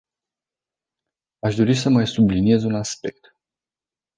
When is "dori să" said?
1.55-1.89